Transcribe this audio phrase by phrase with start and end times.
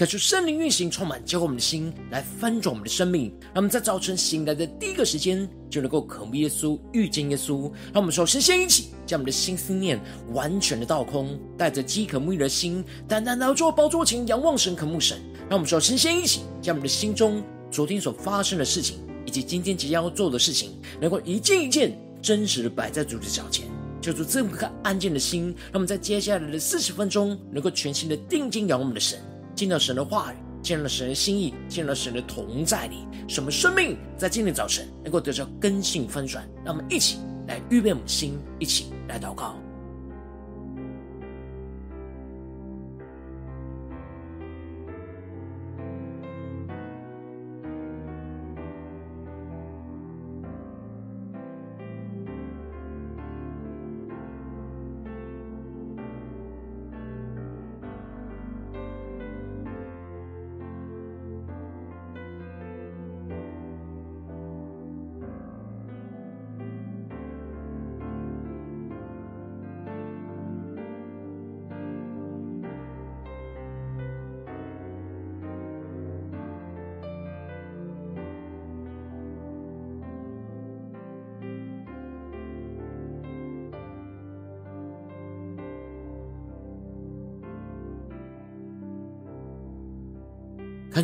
[0.00, 3.30] 可是圣灵运行，充满浇灌我们的心，来翻转我们的生命。
[3.52, 7.70] 让我们在早晨醒来的第一个时间，就能够渴慕耶稣、遇见耶稣。
[7.92, 10.00] 让我们首先先一起将我们的心思念
[10.32, 15.20] 完全的倒空，带着饥渴沐浴的心，单单来到宝座前仰望神、渴慕神。
[15.50, 23.66] 让我们首先先一起将我们的心中昨天所发生的事情，以及今天即将要做的事情，能够一件一件真实的摆在主的脚前，
[24.00, 25.54] 求主赐我们颗安静的心。
[25.64, 29.20] 让我们在接下来的四十分钟，能够全心的定睛仰望我们的神。
[29.60, 36.48] 进了神的话语，进了神的心意，进了神的同在里，什么生命在今天早晨能够得到根性翻转？
[36.64, 39.54] 让我们一起来预备我们的心，一起来祷告。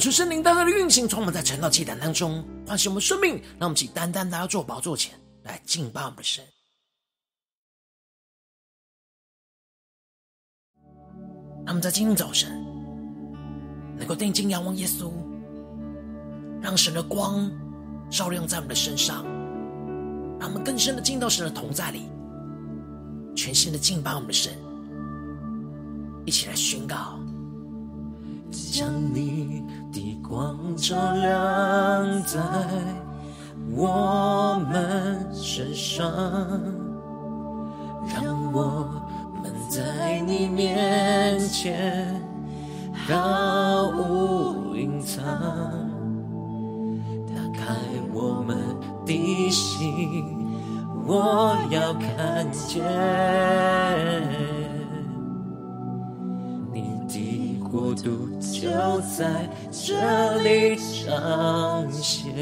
[0.07, 3.43] 恳求圣灵大大的运行，充满在晨祷祭坛当中，唤醒我们生命。
[3.59, 6.45] 让我们起单单来到宝座前来敬拜我们的神。
[11.65, 12.65] 让我们在今天早晨
[13.99, 15.11] 能够定睛仰望耶稣，
[16.63, 17.51] 让神的光
[18.09, 19.25] 照亮在我们的身上，
[20.39, 22.09] 让我们更深的进到神的同在里，
[23.35, 24.53] 全新的敬拜我们的神。
[26.25, 27.19] 一起来宣告。
[28.73, 29.61] 将你
[30.29, 32.41] 光照亮在
[33.71, 36.11] 我们身上，
[38.13, 38.89] 让我
[39.41, 42.21] 们在你面前
[42.93, 45.25] 毫无隐藏，
[47.29, 47.77] 打开
[48.13, 48.57] 我们
[49.07, 50.25] 的心，
[51.07, 52.83] 我要看见
[56.73, 57.57] 你的。
[57.69, 58.26] 国度
[58.61, 62.33] 就在这里彰显。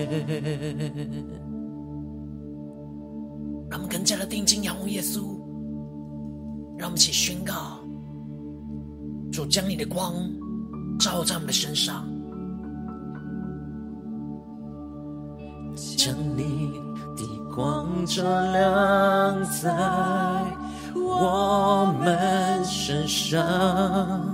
[3.71, 5.37] 让我们更加的定睛仰望耶稣，
[6.79, 7.81] 让我们一起宣告：
[9.33, 10.15] 主将你的光
[10.99, 12.05] 照在我们的身上，
[15.97, 16.71] 将你
[17.17, 19.75] 的光照亮在
[20.95, 24.34] 我们身上。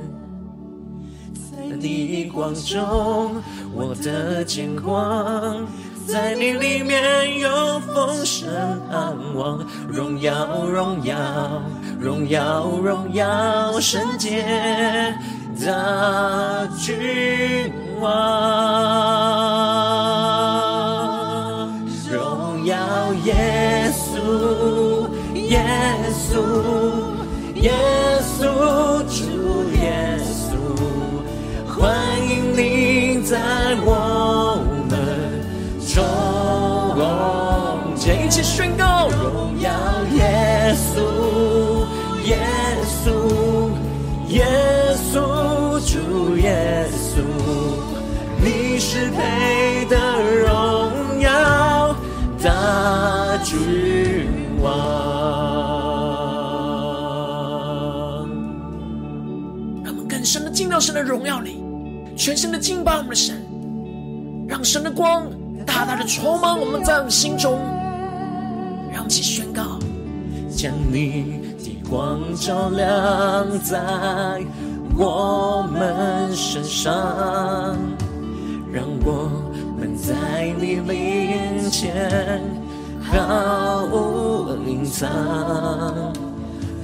[1.81, 3.41] 逆光中。
[3.73, 5.65] 我的见光，
[6.05, 7.49] 在你里面有
[7.93, 8.49] 丰盛
[8.89, 11.15] 盼望，荣耀荣耀
[11.99, 14.43] 荣耀荣耀圣洁
[15.59, 18.09] 的君王，
[22.11, 22.75] 荣耀
[23.23, 25.63] 耶稣耶
[26.11, 26.41] 稣
[27.55, 27.71] 耶
[44.31, 44.45] 耶
[44.95, 45.19] 稣，
[45.81, 47.19] 主耶稣，
[48.41, 49.97] 你是配得
[50.45, 51.93] 荣耀
[52.41, 54.25] 大君
[54.61, 54.71] 王。
[59.83, 61.61] 让我们更深的进到神的荣耀里。
[62.15, 63.35] 全身的敬拜我们的神，
[64.47, 65.25] 让神的光
[65.65, 67.59] 大大的充满我们在我们心中，
[68.93, 69.77] 让我们一起宣告：
[70.55, 71.41] 将你
[71.91, 74.41] 光照亮在
[74.97, 76.89] 我们身上，
[78.71, 79.29] 让我
[79.77, 82.41] 们在你面前
[83.01, 85.09] 毫无隐藏。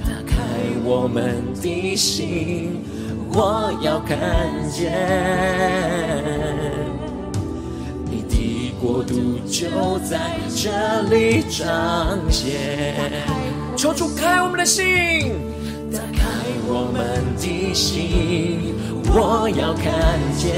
[0.04, 0.36] 打开
[0.84, 2.84] 我们的心，
[3.32, 4.18] 我要看
[4.70, 4.92] 见
[8.04, 13.37] 你的国度就在这里彰显。
[13.78, 14.82] 求主开我们的心，
[15.92, 16.26] 打开
[16.66, 18.74] 我们的心，
[19.06, 20.50] 我要看见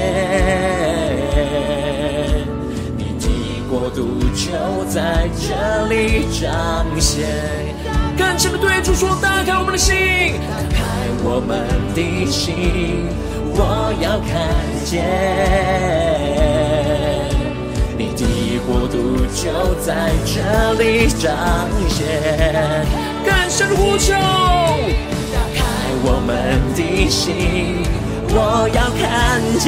[2.97, 3.29] 你的。
[3.69, 4.49] 国度就
[4.89, 7.29] 在这里彰显。
[8.17, 9.95] 感谢的对主说：打开我们的心，
[10.49, 10.81] 打开
[11.23, 13.05] 我们的心，
[13.53, 14.49] 我要看
[14.83, 15.05] 见
[17.99, 18.25] 你的
[18.65, 18.97] 国度
[19.35, 21.29] 就在这里彰
[21.87, 23.10] 显。
[23.51, 25.59] 声呼求，打开
[26.05, 27.83] 我们的心，
[28.29, 29.67] 我要看见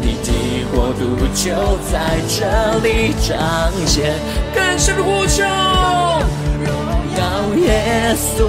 [0.00, 0.32] 你的。
[0.72, 1.02] 国度
[1.34, 1.44] 就
[1.92, 1.94] 在
[2.26, 2.40] 这
[2.80, 3.36] 里彰
[3.86, 4.14] 显，
[4.54, 5.44] 更深的呼求，
[6.64, 6.66] 荣
[7.18, 7.20] 耀
[7.62, 8.40] 耶稣，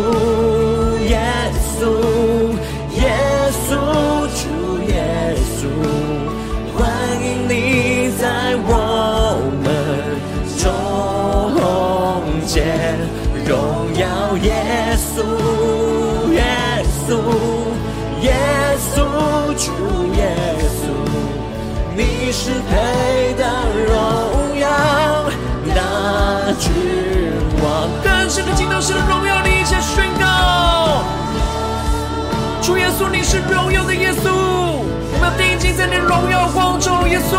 [36.79, 37.31] 主，耶稣，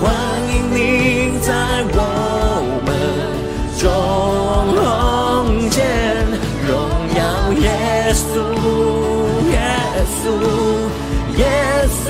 [0.00, 0.10] 欢
[0.48, 1.52] 迎你在
[1.94, 1.96] 我
[2.86, 2.88] 们
[3.78, 3.84] 中
[5.70, 5.80] 间，
[6.66, 6.70] 荣
[7.16, 7.20] 耀
[7.60, 7.64] 耶
[8.14, 8.24] 稣，
[9.50, 9.54] 耶
[10.22, 10.24] 稣，
[11.38, 11.40] 耶
[12.04, 12.06] 稣。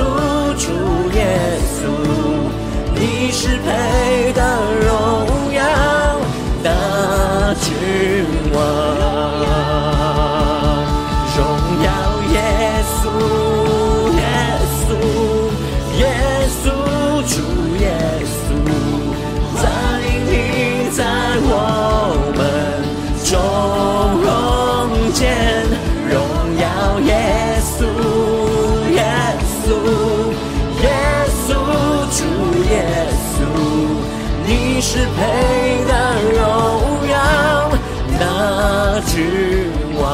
[0.55, 0.69] 主
[1.12, 1.19] 耶
[1.75, 1.81] 稣，
[2.94, 4.40] 你是配得
[4.84, 4.88] 荣
[5.52, 5.61] 耀
[6.62, 6.67] 的
[7.61, 7.70] 君
[34.94, 37.73] 是配的荣耀
[38.21, 39.25] 那君
[39.99, 40.05] 王。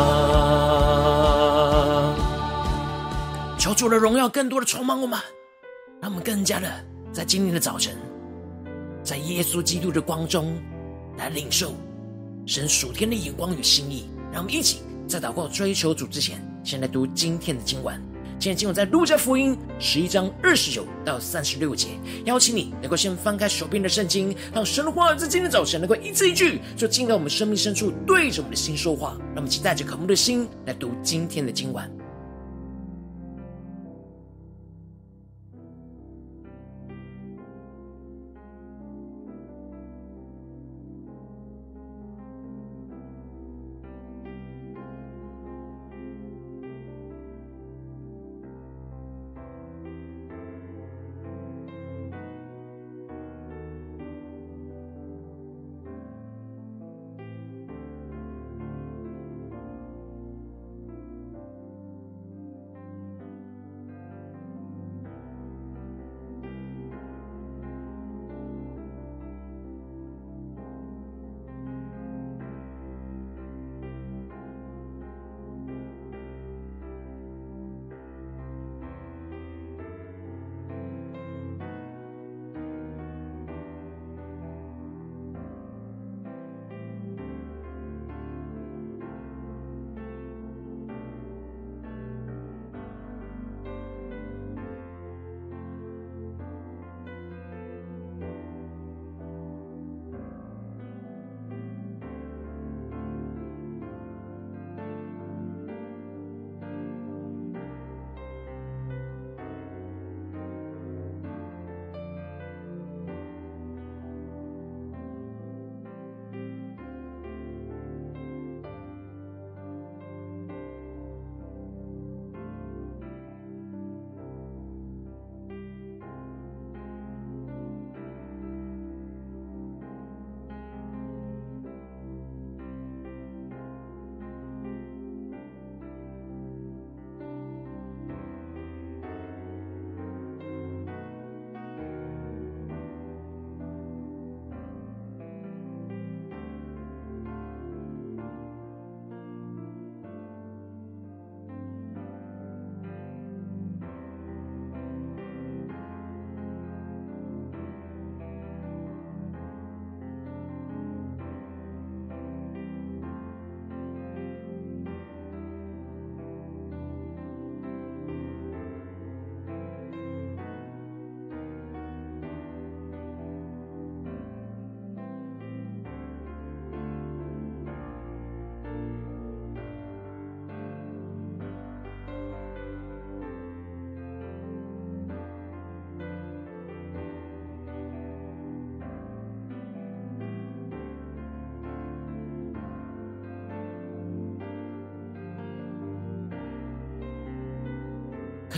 [3.58, 5.19] 求主的荣耀更多的充满我们，
[6.00, 6.72] 让我们更加的
[7.12, 7.96] 在今天的早晨，
[9.02, 10.56] 在耶稣基督的光中
[11.16, 11.72] 来领受
[12.46, 14.08] 神属天的眼光与心意。
[14.30, 18.00] 让我们一起在祷告追求主之前，先来读今天的经文。
[18.40, 21.88] 今天今晚在路加福音十一章二十九到三十六节，
[22.25, 29.17] 邀请你能够先翻开手边的圣经，让神的话在今天早晨能够一字一句，就进到我们生命深处，对着我们的心说话。
[29.35, 31.90] 让我们期待着渴慕的心来读今天的今晚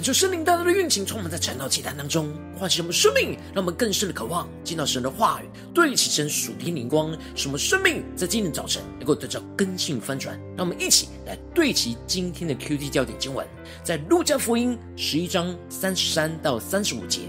[0.00, 0.02] 文。
[0.02, 10.40] 求圣灵大大的运行，充满在晨祷祭坛当中，唤醒我们生命，让我们更深的渴望见到神的话语，对齐神属天灵光，使我们生命在今天早晨能够得到更新翻转。
[10.57, 13.47] 让我们一起来对齐今天的 QT 焦点经文，
[13.85, 17.21] 在路加福音十一章三十三到三十五节，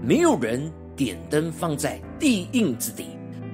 [0.00, 3.06] 没有人点灯放在地印子底，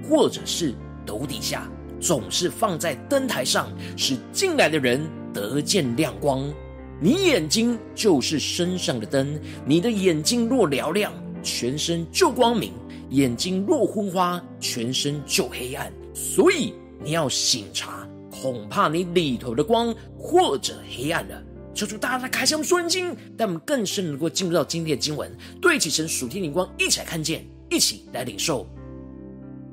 [0.07, 0.75] 或者是
[1.07, 1.67] 斗底下，
[2.01, 5.01] 总是放在灯台上，使进来的人
[5.33, 6.53] 得见亮光。
[7.01, 11.13] 你眼睛就是身上的灯，你的眼睛若嘹亮，
[11.45, 12.73] 全身就光明；
[13.11, 15.93] 眼睛若昏花，全身就黑暗。
[16.13, 21.41] 所以你要省察，恐怕你里头的光或者黑暗了。
[21.73, 25.31] 求主大大的开箱说灵经，让我们更深能够进入到今天的经文，
[25.63, 28.67] 对齐神属天灵光，一起来看见，一起来领受。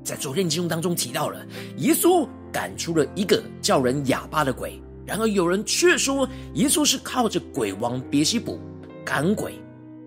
[0.03, 1.43] 在昨天经文当中提到了，
[1.77, 4.79] 耶稣赶出了一个叫人哑巴的鬼。
[5.05, 8.59] 然而有人却说耶稣是靠着鬼王别西卜
[9.05, 9.53] 赶鬼，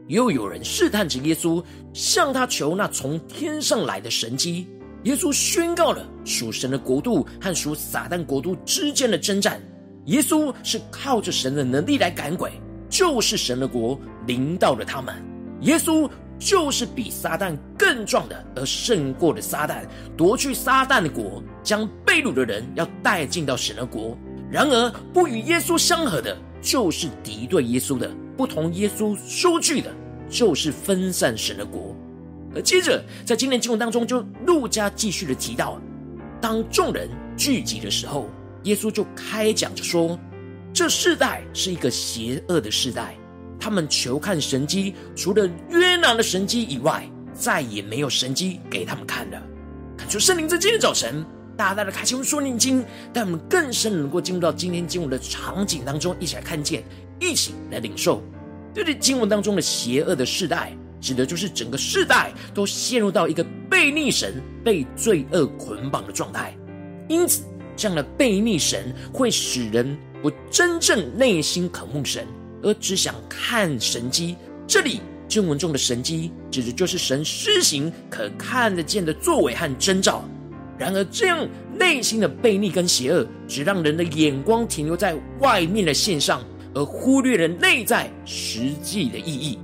[0.09, 1.63] 又有人试探着耶稣，
[1.93, 4.67] 向他求那从天上来的神迹。
[5.05, 9.61] 耶稣宣告了属神的国度和属撒旦国度之间的征战。
[10.07, 12.51] 耶稣是靠着神的能力来赶鬼，
[12.91, 15.15] 就是神的国临到了他们。
[15.61, 19.85] 耶稣就是比撒旦更壮的，而胜过了撒旦，
[20.17, 24.19] 夺去撒旦的国，将被掳的人要带进到神的国。
[24.51, 29.95] 然而，不与耶稣相合的，就是敌对耶稣的；不同耶稣收据的，
[30.31, 31.95] 就是分散神的国。
[32.55, 35.79] 而接着，在今天经文当中，就路加继续的提到，
[36.41, 38.27] 当众人聚集的时候，
[38.63, 40.19] 耶稣就开讲着说
[40.73, 43.15] ：“这世代是一个邪恶的世代，
[43.61, 49.43] 他们求看神迹，除了约拿的神迹以外，再也没有神迹给他们看了。”
[49.99, 51.23] 看求圣灵在今天早晨。
[51.59, 56.85] 大大的开启我们说念经，带我们更深能够进入到今天经文的场景当中，一起来看见，
[57.19, 58.23] 一起来领受。
[58.73, 66.57] 对于经文当中的邪恶的世代，指的就是整个世代都陷入到一个悖逆神、被罪恶捆绑的状态。
[67.09, 67.43] 因此，
[67.77, 72.25] 这样的悖逆神会使人不真正内心渴慕神，
[72.63, 74.37] 而只想看神迹。
[74.65, 80.23] 这里经文中的神迹，指的就是神施行可看得见的作为和征兆。
[80.79, 86.41] 然而，这样内心的悖逆跟邪恶，只让人的眼光停留在外面的线上，
[86.73, 89.59] 而忽略了内在实际的意义。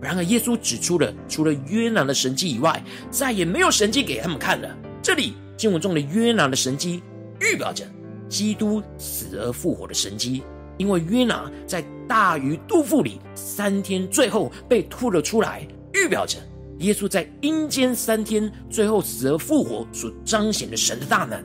[0.00, 4.68] 然而，耶稣指出了，除了约拿的神迹以外，再也没有神迹给他们看了。
[5.00, 7.00] 这里经文中的约拿的神迹，
[7.40, 7.84] 预表着
[8.28, 10.42] 基督死而复活的神迹，
[10.78, 16.38] 因为约拿在大鱼肚腹里三天，最后被吐了出来，预表着。
[16.78, 21.40] 耶稣在阴间三天，最后死而复活，所彰显的神的大能；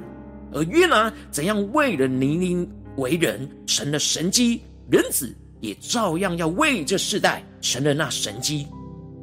[0.52, 2.68] 而约拿怎样为了尼尼
[2.98, 8.68] 为人成了神机，人子也照样要为这世代成了那神机。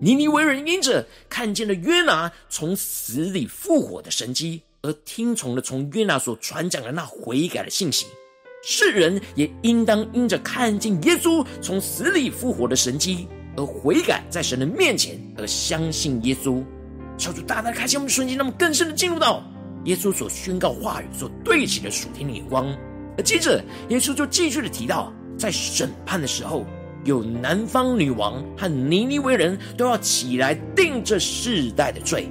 [0.01, 8.07] 尼尼为人因着看见了约拿从死里复活的神机，而听从了从约拿所传讲的那悔改的信息。
[8.63, 13.27] 世人也应当因着看见耶稣从死里复活的神机。
[13.57, 16.63] 而悔改在神的面前，而相信耶稣，
[17.17, 19.43] 求主大大开启我们的瞬间，那么更深的进入到
[19.85, 22.67] 耶稣所宣告话语所对齐的属天的眼光。
[23.17, 26.67] 而接着，耶稣就继续的提到，在审判的时候，
[27.05, 32.29] 有南方女王和尼尼微人都要起来定这世代的罪，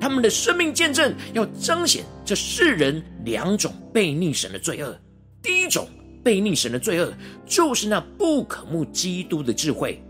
[0.00, 4.96] 他们的生命见证要彰显这世人两种被逆神的罪恶。
[5.42, 5.88] 第一种
[6.22, 7.12] 被逆神的罪恶，
[7.46, 10.00] 就是那不可慕基督的智慧。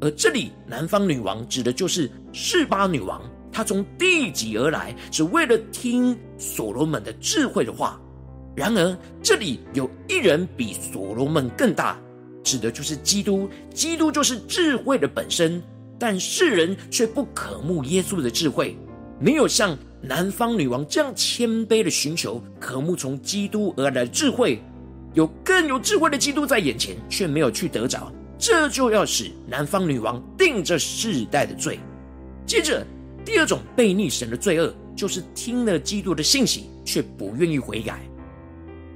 [0.00, 3.20] 而这里南方女王指的就是示巴女王，
[3.52, 8.00] 她从地极而来，只为了听所罗门的智慧的话。
[8.56, 11.98] 然而这里有一人比所罗门更大，
[12.42, 13.48] 指的就是基督。
[13.72, 15.62] 基督就是智慧的本身，
[15.98, 18.76] 但世人却不渴慕耶稣的智慧，
[19.20, 24.62] 没有像南方女王这样谦卑的寻求、渴慕从基督而来的智慧。
[25.14, 28.10] 有更有智慧的基督在眼前，却没有去得着。
[28.40, 31.78] 这就要使南方女王定这世代的罪。
[32.46, 32.84] 接着，
[33.22, 38.00] 第二种悖逆神的罪恶，就是听了基督的信息，却不愿意悔改。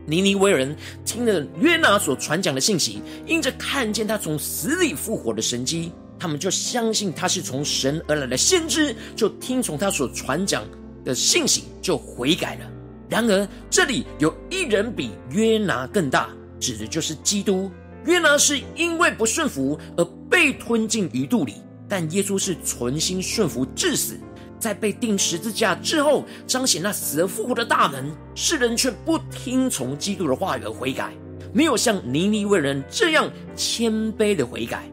[0.06, 0.74] 尼尼微人
[1.04, 10.64] 听了约拿所传讲的信息，因着看见他从死里复活的神迹，他们就相信他是从神而来的先知，就听从他所传讲
[11.04, 12.70] 的信息，就悔改了。
[13.10, 17.70] 然而，这里有一人比约拿更大，指的就是基督。
[18.06, 21.54] 约拿是因为不顺服而被吞进鱼肚里，
[21.88, 24.18] 但耶稣是存心顺服至死，
[24.58, 28.14] 在被钉十字架之后，彰显那死而复活的大能。
[28.34, 31.12] 世人却不听从基督的话语而悔改，
[31.52, 34.84] 没有像尼尼微人这样谦卑的悔改。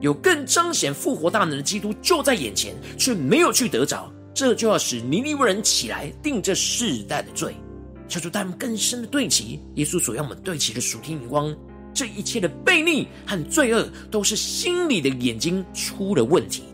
[0.00, 4.12] 有更彰显复活大能的基督就在眼前，却没有去得着。
[4.32, 7.56] 这就要使尼尼微人起来定这世代的罪。
[8.08, 11.54] 求主带我们更深的对齐耶稣所要我们对齐的属天眼光。
[11.92, 16.64] 这一切的悖逆和罪恶，都是心里的眼睛出了问题。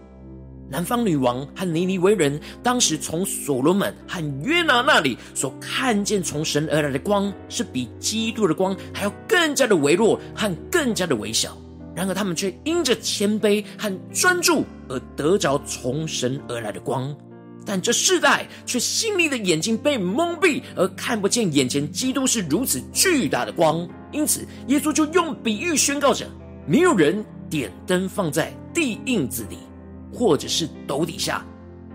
[0.71, 11.57] 南方女王和尼尼微人当时从所罗门和约拿那里所看见从神而来的光，是比基督的光还要更加的微弱和更加的微小。
[11.95, 17.15] 然而他们却因着谦卑和专注而得着从神而来的光。
[17.67, 23.89] 但这世代却心里的眼睛被蒙蔽，而看不见眼前基督是如此巨大的光。
[24.15, 26.25] 因此，耶稣就用比喻宣告着：
[26.67, 29.59] 没有人点灯放在地印子里，
[30.13, 31.45] 或者是斗底下，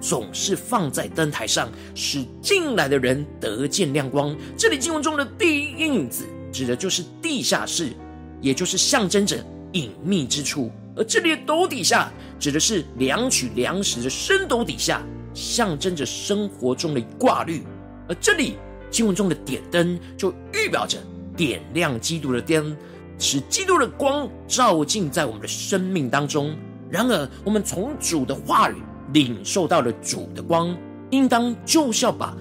[0.01, 4.35] 总是放在灯台上，使进来的人得见亮光。
[4.57, 7.93] 这里经文中的地印子，指的就是地下室，
[8.41, 15.01] 也就是象征着隐秘之处；而这里的斗底下，指的是量取粮食的深斗底下。
[15.31, 17.63] 象征着生活中的挂虑，
[18.09, 18.55] 而这里
[18.89, 20.97] 经文中的点灯，就预表着
[21.39, 22.75] 点亮基督的灯，
[23.17, 26.53] 使基督的光照进在我们的生命当中。
[26.89, 28.75] 然而，我们从主的话语
[29.13, 30.75] 领受到了主的光，
[31.11, 32.35] 应当就是要把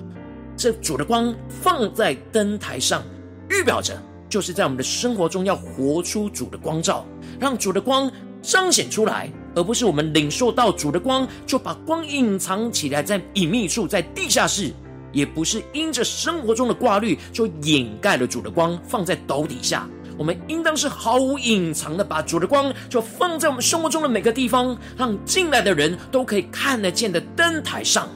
[0.56, 3.04] 这主的光放在灯台上，
[3.48, 7.06] 预表着就是在我们的生活中要活出主的光照，
[7.38, 8.10] 让主的光
[8.42, 9.30] 彰显出来。
[9.54, 14.72] 而不是我们领受到主的光，就把光隐藏起来在隐秘处，在地下室；
[15.12, 19.88] 也不是因着生活中的挂虑，就掩盖了主的光，放在斗底下。
[20.16, 28.08] 我们应当是毫无隐藏的，把主的光就放在我们生活中的每个地方，让进来的人都可以看得见的灯台上。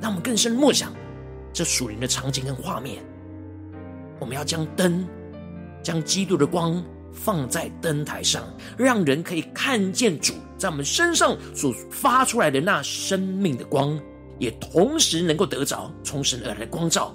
[0.00, 0.92] 让我们更深默想
[1.52, 3.02] 这属灵的场景跟画面。
[4.18, 5.06] 我们要将灯，
[5.82, 8.42] 将基督的光放在灯台上，
[8.76, 10.34] 让人可以看见主。
[10.58, 13.98] 在我们身上所发出来的那生命的光，
[14.38, 17.14] 也同时能够得着从神而来的光照。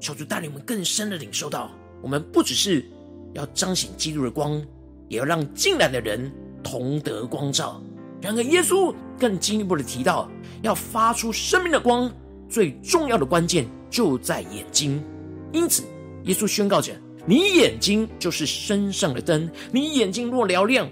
[0.00, 1.70] 求主带领我们更深的领受到，
[2.02, 2.84] 我们不只是
[3.34, 4.62] 要彰显基督的光，
[5.08, 7.82] 也要让进来的人同得光照。
[8.20, 10.30] 然而，耶稣更进一步的提到，
[10.62, 12.10] 要发出生命的光，
[12.48, 15.02] 最重要的关键就在眼睛。
[15.52, 15.82] 因此，
[16.24, 16.92] 耶稣宣告着
[17.26, 20.88] ：“你眼睛就是身上的灯，你眼睛若嘹亮。”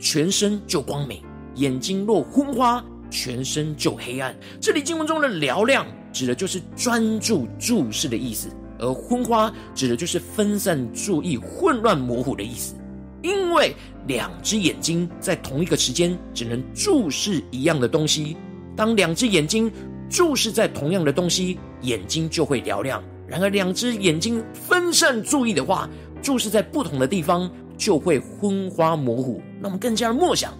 [0.00, 1.22] 全身就光明，
[1.54, 4.34] 眼睛若昏花，全身就黑暗。
[4.60, 8.48] 这里经文中的嘹亮，指的就是专注注视的意思；
[8.80, 12.74] 而昏花，指的就是分散注意、混乱模糊的意思。
[13.22, 13.72] 因为
[14.08, 18.36] 两只眼睛在同一个时间只能注视一样的东西，
[18.74, 19.70] 当两只眼睛
[20.10, 25.88] 注视在同样的东西，眼睛就会嘹亮；然而两只眼睛分散注意的话，
[26.20, 27.48] 注视在不同的地方。
[27.76, 30.54] 就会昏花模糊，让我们更加的默想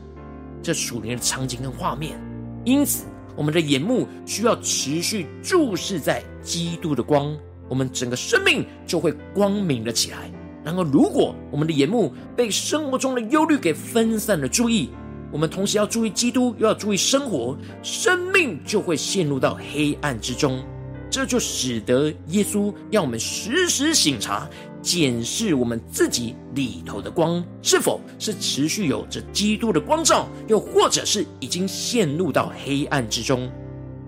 [0.61, 2.19] 这属灵的场景跟画面。
[2.65, 3.05] 因此，
[3.37, 7.37] 我们的眼目需要持续注视在基督的光，
[7.69, 10.31] 我们整个生命就会光明了起来。
[10.65, 14.89] 然后，如果我们的眼目被生活中的忧虑给分散了注意，
[15.31, 20.65] 我们同时要注意基督，又要注意生活，生命就会陷入到黑暗之中。
[21.11, 24.49] 这就使得耶稣要我们时时省察。
[24.85, 33.51] 检视我们自己里头的光是否是持续有着基督的光照，又或者是已经陷入到黑暗之中。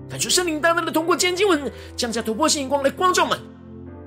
[0.06, 3.38] 感谢圣灵大大的通过今天经文降下突破性光来光照们，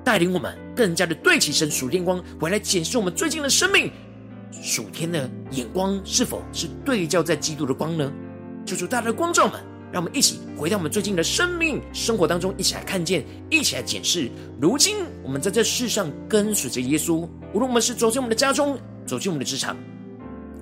[0.06, 3.92] 带领我们更加的对齐神属天光，回来检视我们最近的生命
[4.62, 8.12] 属天的眼光是否是对焦在基督的光呢？
[8.64, 9.60] 求主大大的光照们。
[9.92, 14.30] 让我们一起回到我们最近的生命生活当中，一起来看见，一起来检视。
[14.62, 19.76] 如今我们在这世上跟随着耶稣，无论我们是走进我们的家中，走进我们的职场，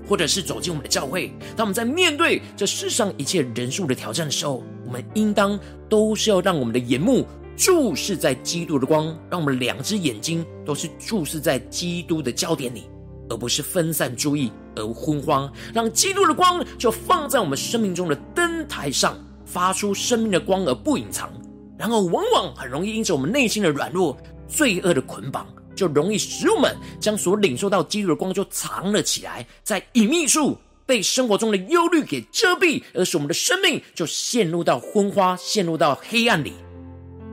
[0.08, 5.60] 或者是走进我们的教会，当我们在面对这世上一切人数的挑战的时候，我们应当
[5.90, 7.26] 都是要让我们的眼目
[7.58, 12.84] 注视在基督的光，让我们两只眼睛都是注视在基督的焦点里，
[13.30, 14.52] 而不是分散注意。
[14.76, 21.32] 而昏花，让基督的光就放在我们生命中的灯台上，发出生命的光而不隐藏。
[21.80, 24.16] 然后，往往很容易因着我们内心的软弱、
[24.48, 36.54] 罪恶的捆绑，就容易使我们将所领受到基督的光就藏了起来，在隐秘处被生活中的忧虑给遮蔽，而使我们的生命就陷入到昏花，陷入到黑暗里。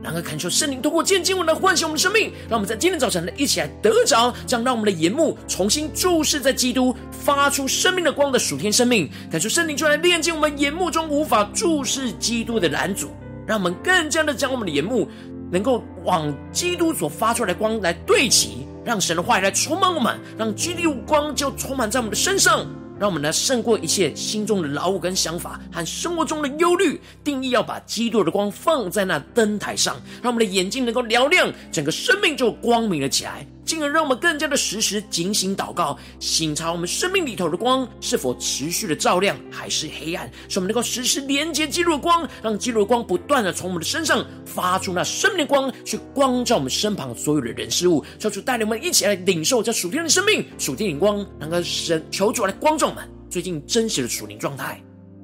[0.03, 9.09] 然而，恳求圣灵通过今天经文来唤醒我们的生命，让我们在今天早晨呢一起来得着，这样让我们的眼目重新注视在基督发出生命的光的属天生命。
[9.31, 13.09] 恳求圣灵就来炼净我们眼目中无法注视基督的拦阻，
[13.47, 15.09] 让我们更加的将我们的眼目
[15.51, 22.67] 能够往基督所发出来的光来对齐，让神的话语来充满我们，让基督光就充满在我们的身上，
[22.99, 26.99] 让我们呢胜过一切心中的劳务跟想法和生活中的忧虑。
[27.23, 33.45] 定义要把基督的光放在那灯台上，让我们的眼睛能够嘹亮，整个生命就光明了起来。
[33.65, 48.05] 进而让我们更加的时时警醒祷告，省察我们生命里头的光是否持续的照亮，还是黑暗，使我们能够时时连接基督的光，让基督的光不断的从我们的身上发出那生命的光，去光照我们身旁所有的人事物。
[48.19, 54.79] 求主带领我们一起来领受这属天的生命、属天的光，能够神求主来光照我们最近真实的属灵状态。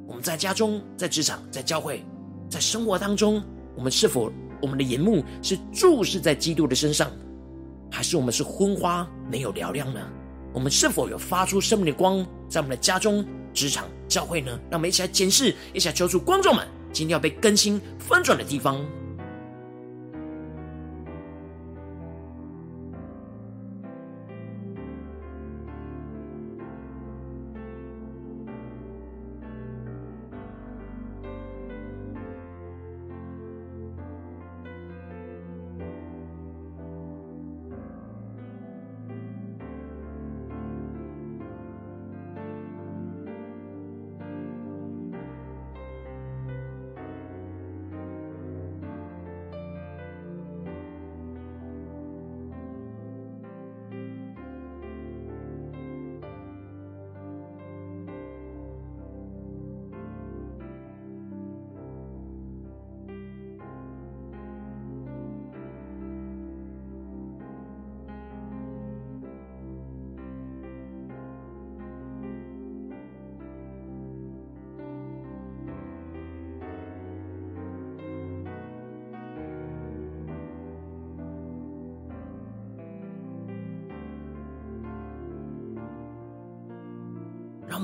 [0.07, 2.03] 我们在家中、在职场、在教会、
[2.49, 3.41] 在生活当中，
[3.77, 7.11] 我们是否我们的眼目是注视在基督的身上？
[7.91, 9.99] 还是我们是昏花，没有嘹亮呢？
[10.53, 14.57] 我们是否有发出生命的光，在我们的家中、职场、教会呢？
[14.69, 18.83] 让我们一起来检视，一起来求助观众们，今天要被更新翻转的地方。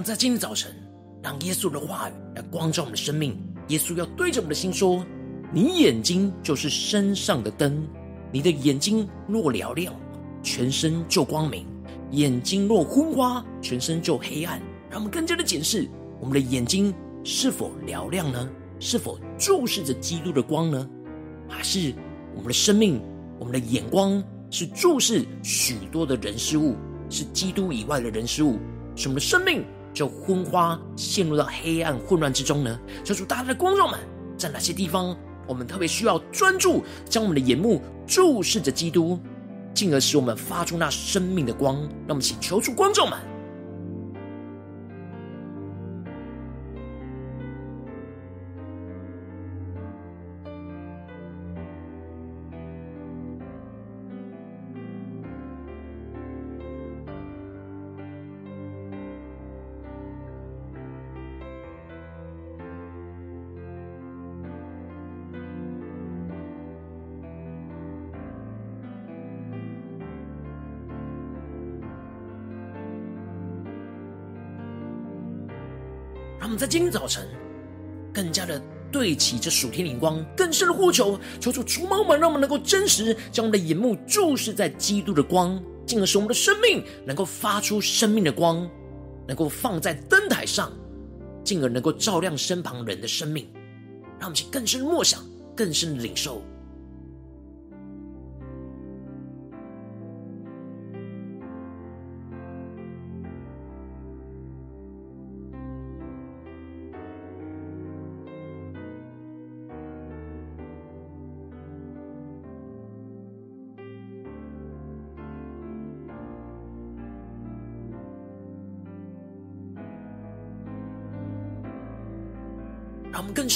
[0.07, 0.73] 在今天早晨，
[1.21, 3.37] 让耶稣的话语来光照我们的生命。
[3.67, 5.05] 耶稣要对着我们的心说
[5.51, 7.85] ：“你眼睛就是身上的灯，
[8.31, 9.93] 你的眼睛若嘹亮，
[10.41, 11.65] 全身就光明；
[12.11, 15.85] 眼睛若昏花，全身就黑暗。”让我们更加的检视
[16.21, 16.93] 我们的眼睛
[17.25, 18.49] 是否嘹亮呢？
[18.79, 20.89] 是否注视着基督的光呢？
[21.49, 21.93] 还是
[22.33, 23.01] 我们的生命、
[23.39, 26.77] 我们的眼光是注视许多的人事物，
[27.09, 28.57] 是基督以外的人事物，
[28.95, 29.65] 使我们的生命
[29.97, 32.79] 就昏花，陷入到黑暗混乱之中呢？
[33.03, 33.99] 求主大家的光照们，
[34.37, 39.19] 在哪些地方我们特别需要专注，将我们的眼目注视着基督，
[39.73, 41.77] 进而使我们发出那生命的光？
[41.77, 43.17] 让我们请求主光照们。
[76.57, 77.27] 在今天早晨
[78.13, 78.59] 更加的
[78.91, 88.67] 对齐这属天灵光，更深的呼求，求主除毛们，让我们能够真实将我们的眼目注视在基督的光，进而使我们的生命能够发出生命的光，
[89.27, 90.71] 能够放在灯台上，
[91.43, 93.47] 进而能够照亮身旁人的生命。
[94.19, 95.23] 让我们去更深的默想，
[95.55, 96.41] 更深的领受。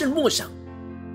[0.01, 0.49] 让我们更深默想，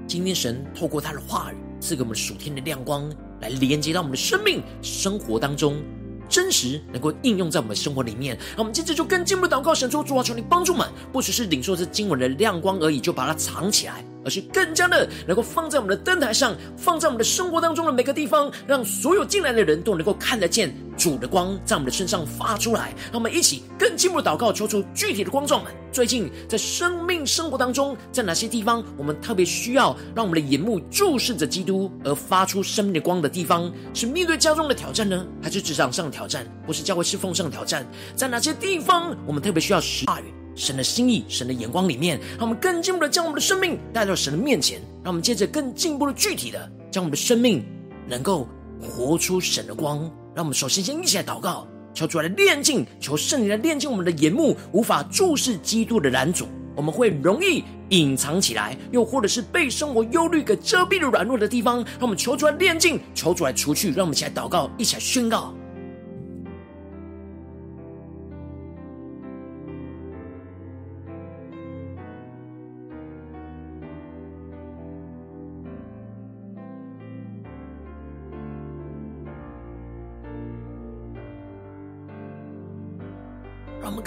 [0.06, 5.82] 今天神透过他的话语赐给我们属天的亮光，来连接到我们的生命生活当中，
[6.28, 8.38] 真实能够应用在我们的生活里面。
[8.56, 14.04] 那我们接着就更进一步祷告，神说主啊，求你帮助我们，不只是领受这经文的亮光而已，就把它藏起来。
[14.26, 22.92] 而是更加的能够放在我们的灯台上，放在我们的生活当中的每个地方，让所有进来的人都能够看得见主的光在我们的身上发出来。
[23.12, 25.72] 让我们一起更进一步的祷告，求出具体的光照们。
[25.92, 33.72] 最近在生命生活当中，在哪些地方我们特别需要让我们的眼目注视着基督而发出生命的光的地方？
[33.94, 37.86] 是面对家中的挑战呢，还是职场上的挑战，或是教会侍奉上的挑战？
[38.16, 40.24] 在哪些地方我们特别需要实话语？
[40.56, 47.62] 神的心意，神的眼光里面，让我们更进一步的将我们的生命带到神的面前，让我们接着更进一步的具体的将我们的生命
[48.08, 48.48] 能够
[48.80, 49.98] 活出神的光。
[50.34, 56.46] 让我们首先先一起来祷告，求主来炼净，求圣灵来炼净我们的眼目，无法注视基督的拦阻。
[56.74, 61.76] 我们会容易隐藏起来，又或者是被生活忧虑给遮蔽了软弱的地方。
[61.76, 63.88] 让我们求主来炼净，求主来除去。
[63.92, 65.54] 让我们一起来祷告，一起来宣告。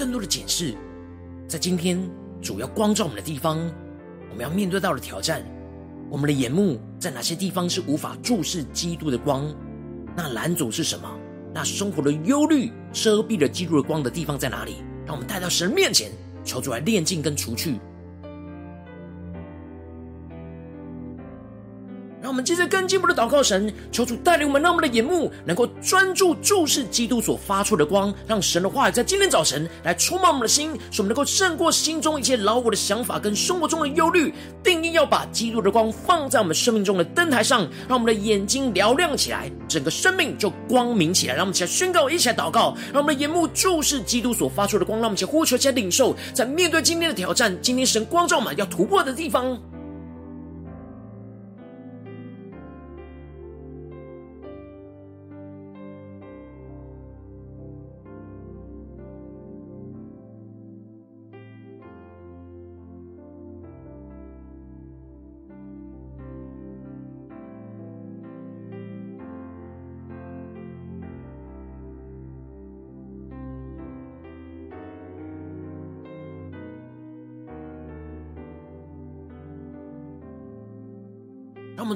[0.10, 0.74] 更多的检视，
[1.48, 2.02] 在今天。
[2.42, 3.60] 主要光照我们的地方，
[4.30, 5.44] 我们要面对到的挑战，
[6.10, 9.54] 我们的眼目在哪些地方是无法注视基督的光？
[10.16, 11.08] 那拦阻是什么？
[11.54, 14.78] 那生活的忧虑遮蔽了基督的光的地方在哪里？
[15.06, 16.10] 让我们带到神面前，
[16.44, 17.78] 求主来炼净跟除去。
[22.30, 34.32] 我们接着更进一步的祷告神，求主带领我们，让我们的眼目能够专注注视基督所发出的光，让神的话语在今天早晨来充满我们的心，使我们能够胜过心中一切老我的想法跟生活中的忧虑。
[34.64, 41.34] 定义要把基督的光放在我们生命中的灯台上，让我们的眼睛嘹亮起来，整个生命就光明起来。
[41.34, 49.60] 让我们一起来宣告，一起来祷告，让我们的眼目注视基督所发出的光，让我们一起呼求，一起领受，在面对今天的挑战，今天神光照我们要突破的地方。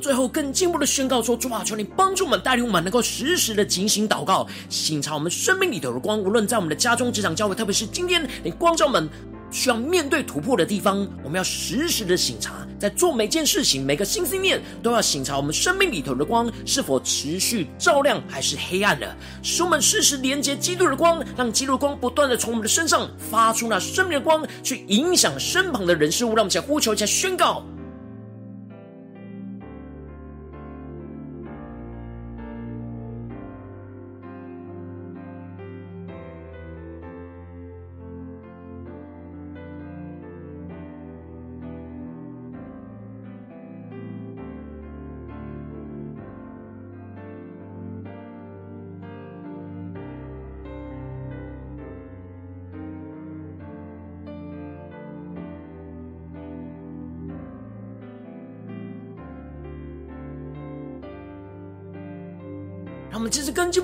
[0.04, 6.20] 最后更进一步的宣告说：主啊，求你帮助我们，带领我们，能够时时的警醒祷告，省察我们生命里头的光。
[6.20, 9.10] 无论在我们的家中、职场、教会，特别是今天你光照我们
[9.50, 19.16] 需要面对突破的地方，我们要时时的省察，在做每件事情、每个心思念，都要省察我们生命里头的光是否持续照亮，还是黑暗的。
[19.42, 26.36] 使我们时时连接基督的光，让基督的光不断的从我们的身上发出那生命的光，去影响身旁的人事物。
[26.36, 27.64] 让我们一起来呼求，一下宣告。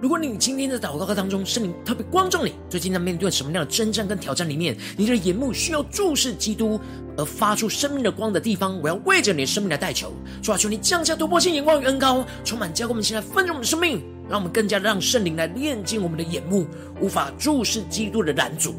[0.00, 6.80] 如果你今天在祷告当中，圣灵特别光照你，最近在面对什么样的征战跟挑战里面，你的眼目需要注视基督
[7.16, 16.64] 而发出生命的光的地方，我要为着你的生命来代求，主啊，求你降下突破性眼光与恩高，充满教会我们，现在丰盛我们的生命，让我们更加让圣灵来炼净我们的眼目，
[17.00, 18.76] 无法注视基督的拦阻。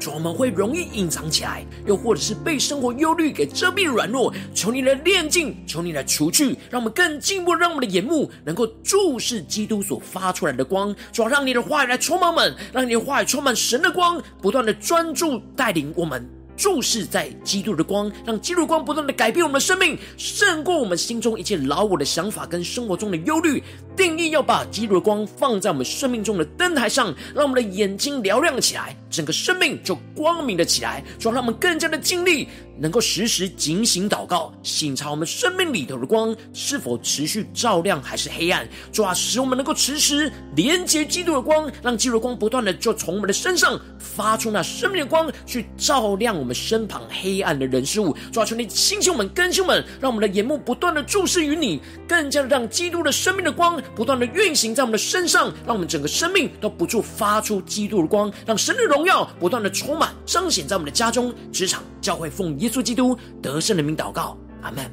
[0.00, 4.32] 主，我们会容易隐藏起来，又或者是被生活忧虑给遮蔽软弱。
[4.54, 10.96] 求你来炼净，求你来除去，让我们更进一步，让我们的眼目能够注视基督所发出来的光。
[11.12, 23.62] 主，让你的话语来充满我们，让你的话语充满神的光，不断的专注带领我们注视在基督的光，让基督光不断的改变我们的生命，胜过我们心中一切老我的想法跟生活中的忧虑。
[23.96, 28.96] 定义要把基督的光放在我们生命中的灯台上，让我们的眼睛嘹亮起来。
[29.10, 38.66] 整个生命就光明了起来，就让我们更加的经历，能够时时警醒祷告，省察我们生命里头的光是否持续照亮，还是黑暗。
[38.92, 48.16] 主啊，使我们能够持时连接基督的光，让基督的光不断的就从我们的身上发出那生命的光，去照亮我们身旁黑暗的人事物。
[48.32, 64.84] 主啊，求你兴起我们，更新我们，让我们的眼目不断的注视于你，更加的让基督的生命的光不断的运行在我们的身上，让我们整个生命都不住发出基督的光，让神的荣荣耀不断的充满彰显在我们的家中、职场、教会，奉耶稣基督得胜的名祷告，阿门。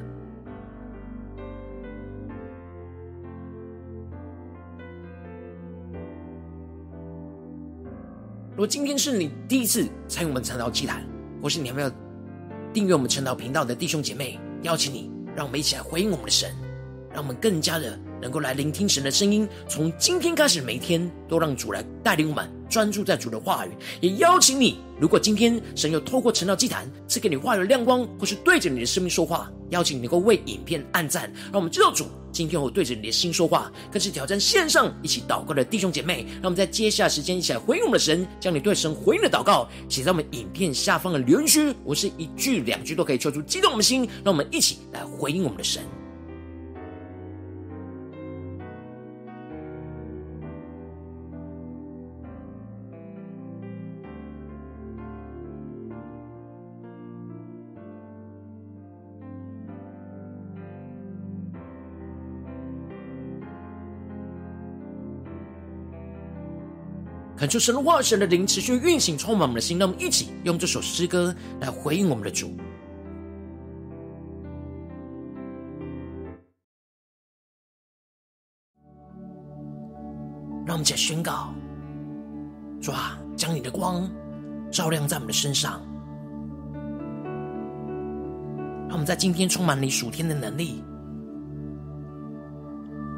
[8.51, 11.05] 如果今天是你第一次参与我们晨祷祭坛，
[11.43, 11.91] 或是你还没有
[12.71, 16.49] 订阅我们晨祷频道的弟兄姐妹，邀请你，让我们一起来回应我们的神，
[17.11, 17.99] 让我们更加的。
[18.21, 23.71] 能够来聆听神的声音，从今天开始，每天都让主来带领我们专注在主的话语。
[24.01, 33.71] 也邀请你，如果今天神又透过晨祷祭坛赐给你话语的亮光，或是对着你的生命说话，邀请你能够为影片按赞，让我们知道主今天会对着你的心说话。
[33.91, 45.83] 更是挑战线上一起祷告的弟兄姐妹，让我们在接下来时间一起来回应我们的神，将你对神回应的祷告写在我们影片下方的留言区，我是一句两句都可以说出激动我们的心，让我们一起来回应我们的神。
[67.37, 69.77] 恳求神的话、神的灵持续运行，充满我们的心。
[69.77, 72.57] 让我们一起用这首诗歌来回应我们的主。
[80.65, 81.53] 让我们一起宣告：
[82.81, 84.09] 主啊，将你的光
[84.71, 85.79] 照亮在我们的身上。
[88.87, 90.83] 让我们在今天充满你属天的能力，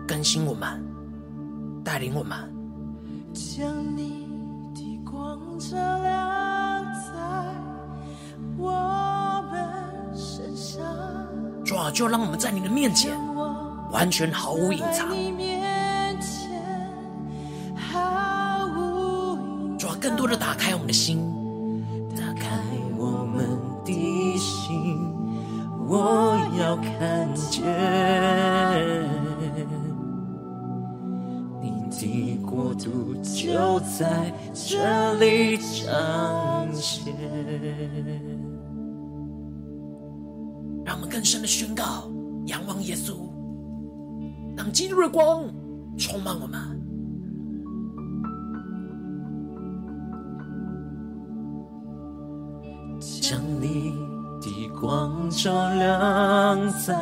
[0.05, 0.83] 更新我们，
[1.85, 2.58] 带领我们。
[3.33, 4.27] 将你
[4.73, 7.11] 的光照亮在
[8.57, 9.59] 我们
[10.15, 10.83] 身上，
[11.63, 13.11] 主啊，就让我们在你的面前
[13.91, 15.09] 完全毫无隐藏。
[19.77, 21.21] 主啊，更多的打开我们的心，
[22.15, 22.49] 打开
[22.97, 23.45] 我们
[23.85, 25.13] 的心，
[25.87, 27.33] 我要看
[31.99, 37.13] 的国度就在这里彰显，
[40.85, 42.09] 让我们更深的宣告：
[42.45, 43.15] 仰望耶稣，
[44.55, 45.43] 让基督的光
[45.97, 46.59] 充满我们，
[52.99, 53.93] 将你
[54.39, 56.95] 的光照亮在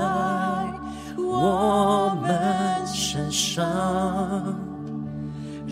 [1.18, 4.67] 我们身上。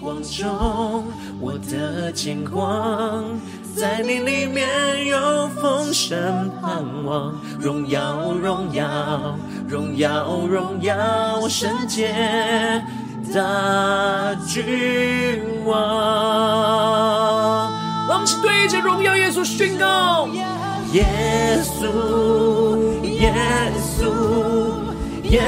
[0.00, 1.04] 光中，
[1.38, 3.22] 我的见光，
[3.76, 9.36] 在你里面有丰盛盼望，荣耀荣耀
[9.68, 12.82] 荣耀荣耀圣洁
[13.34, 15.76] 大君王。
[18.08, 20.26] 让我们一起对着荣耀耶稣宣告：
[20.92, 21.04] 耶
[21.62, 21.84] 稣，
[23.04, 23.34] 耶
[23.78, 24.02] 稣，
[25.24, 25.42] 耶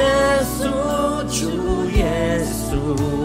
[0.44, 0.68] 稣，
[1.26, 3.21] 主耶稣。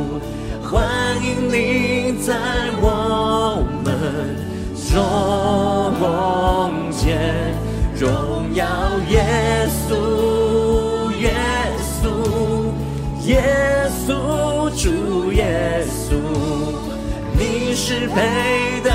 [0.70, 0.86] 欢
[1.24, 2.36] 迎你在
[2.82, 4.36] 我们
[4.92, 7.56] 中间，
[7.96, 8.66] 荣耀
[9.10, 9.24] 耶
[9.88, 11.32] 稣，耶
[12.02, 12.04] 稣，
[13.26, 13.42] 耶
[14.06, 14.12] 稣，
[14.76, 16.12] 主耶稣，
[17.32, 18.92] 你是配得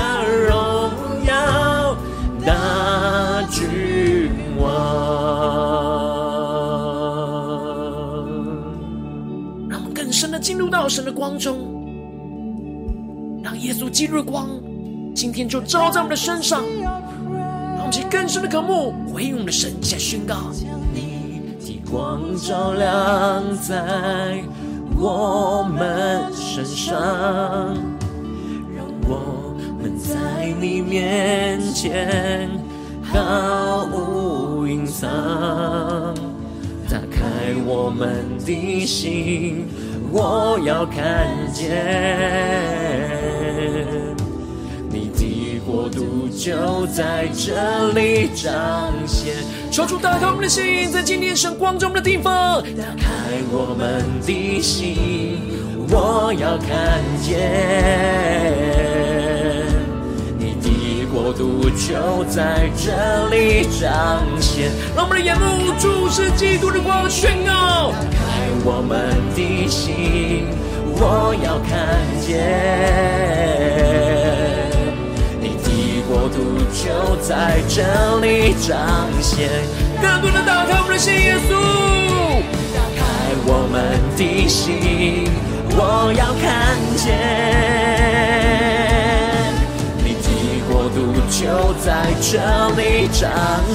[10.53, 11.57] 进入到神的光中。
[13.57, 14.47] 耶稣基督的光，
[15.15, 20.51] 今天就照在我们的身上，让我们去更深的渴慕，回应我们的神，下宣告：
[20.93, 24.43] 你的光照亮在
[24.95, 27.01] 我们身上，
[28.75, 32.47] 让我们在你面前
[33.01, 35.09] 毫无隐藏。
[36.87, 39.65] 打开我们的心，
[40.13, 41.71] 我要看见
[44.89, 45.33] 你的。
[45.65, 49.33] 国度就在这里彰显。
[49.71, 53.07] 求主打开我们的心，在今天神光中的地方，打开
[53.49, 55.39] 我们的心，
[55.89, 58.72] 我要看见
[61.23, 62.91] 国度就在这
[63.29, 64.69] 里彰显。
[64.93, 67.93] 让我们的眼目注视基督的光，宣告。
[67.93, 68.17] 打开
[68.65, 70.47] 我们的心，
[70.99, 71.71] 我要看
[72.19, 72.27] 见
[75.39, 75.71] 你的。
[76.09, 78.75] 国度就在这里彰
[79.21, 79.49] 显，
[80.01, 81.55] 更多的打开我们的心，耶稣，
[82.75, 83.01] 打开
[83.47, 85.31] 我们的心，
[85.71, 87.07] 我要看见
[90.93, 92.37] 度就在这
[92.75, 93.29] 里彰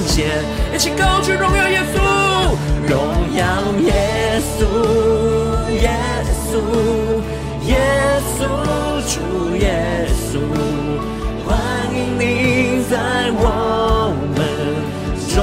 [0.07, 0.43] 显，
[0.73, 1.97] 一起高举荣耀耶稣，
[2.87, 2.97] 荣
[3.35, 3.43] 耀
[3.81, 4.63] 耶稣，
[5.81, 5.91] 耶
[6.49, 6.51] 稣，
[7.67, 7.75] 耶
[8.37, 8.41] 稣，
[9.05, 9.13] 主
[9.57, 10.39] 耶稣。
[11.45, 11.47] 欢
[11.93, 12.93] 迎你在
[13.35, 13.43] 我
[14.35, 14.37] 们
[15.33, 15.37] 中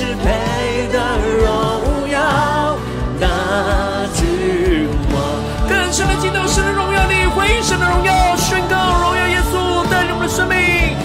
[0.00, 0.98] 你是配得
[1.44, 2.74] 荣耀
[3.20, 5.20] 的君王。
[5.68, 10.56] 更深的进到神的荣耀里，回应神的荣耀，宣告荣耀耶稣带领我们的生命。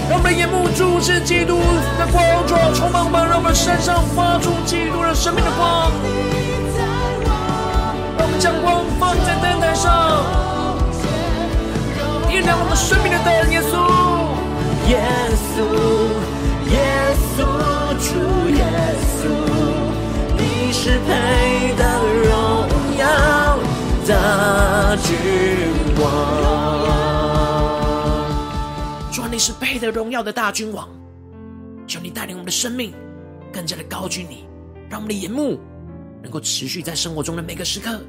[0.08, 1.60] 让我们的眼目注视基督
[2.00, 3.28] 的光中，充满吧！
[3.30, 5.92] 让我们身上发出基督的生命的光。
[8.18, 10.24] 让我们将光放在灯台上，
[12.30, 13.52] 点亮我们生命的灯。
[13.52, 13.76] 耶稣，
[14.88, 15.04] 耶
[15.52, 15.60] 稣，
[16.72, 16.80] 耶
[17.36, 17.44] 稣，
[20.88, 21.84] 是配得
[22.30, 23.58] 荣耀
[24.06, 25.18] 的君
[26.00, 26.06] 王。
[29.12, 30.88] 主啊你是配得荣耀的大君王，
[31.88, 32.94] 求你带领我们的生命
[33.52, 34.46] 更加的高举你，
[34.88, 35.60] 让我们的眼目
[36.22, 38.00] 能够持续在生活中的每个时刻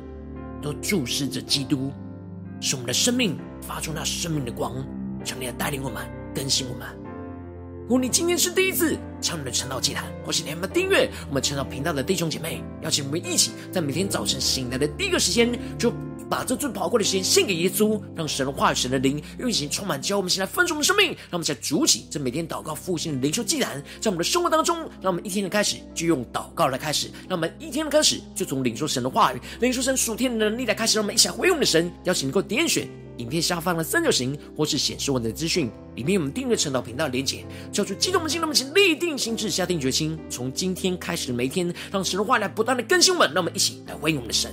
[0.60, 1.90] 都注视着基督，
[2.60, 4.74] 使我们的生命发出那生命的光。
[5.24, 7.05] 求你来带领我们，更新我们。
[7.86, 15.92] 如果你今天是第一次参与的晨祷祭坛，或是你还没有订阅我们晨祷频道的弟兄姐妹，邀请我们一起在每天早晨醒来的第一个时间就。
[16.28, 21.08] 把这最宝贵的时间献给耶稣，让神的话语、神的灵运行充满，教我们现在分盛的生命。
[21.08, 30.96] 让我们在主起这每天祷告复兴的灵修祭坛，在我们的生活当中，让我们一天的开始就用祷告来开始，让我们一天的开始就从领受神的话语、领受神属天的能力来开始。
[30.96, 43.28] 让我们一起来回应我们的神，邀请能够点选影片下方的三角形，或是显示我们的资讯里面，我们订阅晨祷频道的连结，叫出激动的心，让我们一起立定心志，下定决心，从今天开始的每一天，让神的话语来不断的更新我们。
[43.32, 44.50] 让我们一起来回应我们的神。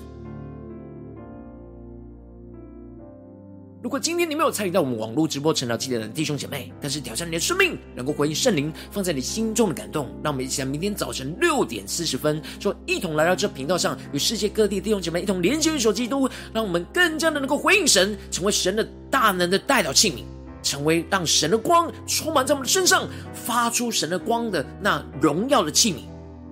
[3.83, 20.23] 如果今天你没有参与到我们网络直播晨祷祭坛的弟兄姐妹，但是挑战你的生命，能够回应圣灵放在你心中的感动，让我们一起在明天早晨六点四十分，说一同来到这频道上，与世界各地弟兄姐妹一同连接、一手基督，让我们更加的能够回应神，成为神的大能的代表器皿，
[20.63, 25.97] 成为让神的光充满在我们的身上，发出神的光的那荣耀的器皿，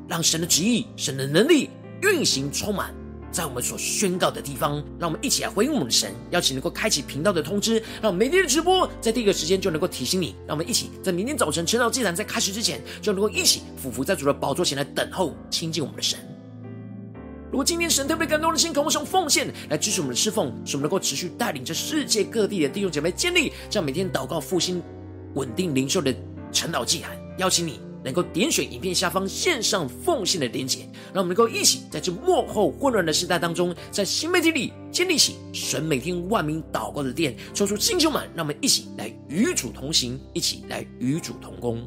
[0.06, 1.70] 让神的旨意、神的能力
[2.02, 2.94] 运行充满。
[3.32, 6.14] 在我们所宣告的地方，让我们一起来回应我们的神。
[6.32, 10.36] 邀请能够开启频道的通知，让每天的直播在第一个时间就能够提醒你。
[10.46, 16.20] 让我们一起在明天早晨晨祷祭坛在开始之前，就能够一起俯伏在主的宝座前来等候亲近我们的神。
[17.52, 24.82] 如果今天神特别感动的心，渴望用奉献来支持我们的侍奉，使我们能够持续带领着世界各地的弟兄姐妹建立这样每天祷告复兴、
[25.36, 26.14] 稳定灵修的
[26.52, 27.12] 晨祷祭坛。
[27.38, 27.91] 邀请你。
[28.04, 30.80] 能够点选影片下方线上奉献的连结，
[31.14, 41.86] 让我们能够一起在这幕后混乱的时代当中，在新媒体里建立起神每天万名祷告的殿，抽出弟兄们，让我们一起来与主同行，一起来与主同工。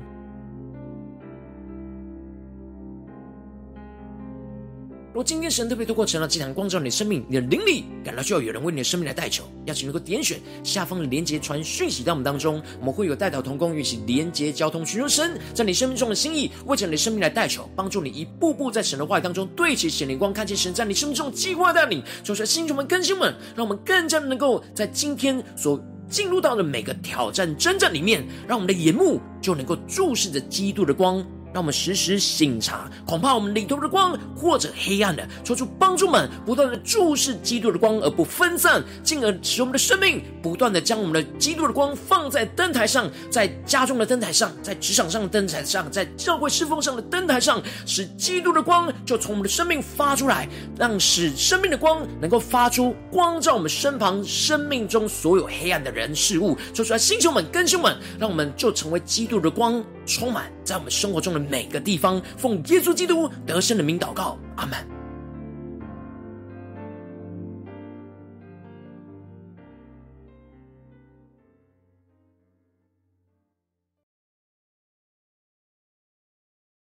[5.14, 31.24] 若今天神特别透过成了祭坛光照你的生命，你的灵里感到需要有人为你的生命来代求，邀请能够点选下方的连结传讯息到我们当中，我们会有代祷同工运行连结交通，寻求神在你生命中的心意，为着你的生命来代求，帮助你一步步在神的话语当中对齐显灵光，看见神在你生命中的计划带领，求出星球们更新们，让我们更加能够在今天所进入到的每个挑战征战里面，让我们的眼目就能够注视着基督的光。
[31.54, 62.20] 让我们时时省察，恐怕我们里头的光或者黑暗的，求出帮助们不断的注视基督的光而不分散，进而使我们的生命不断的将我们的基督的光放在灯台上，在家中的灯台上，在职场上的灯台上，在教会侍奉上的灯台上，使基督的光就从我们的生命发出来，让使生命的光能够发出光照我们身旁生命中所有黑暗的人事物，说出来，星球们、更新们，让我们就成为基督的光，充满在我们生活中的每个地方。
[62.36, 65.03] 奉耶稣基督得胜的名祷告，阿门。